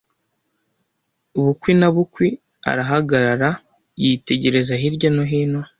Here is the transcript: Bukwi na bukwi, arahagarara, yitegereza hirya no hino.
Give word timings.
Bukwi 1.43 1.71
na 1.79 1.89
bukwi, 1.95 2.27
arahagarara, 2.69 3.49
yitegereza 4.01 4.73
hirya 4.81 5.09
no 5.15 5.23
hino. 5.31 5.61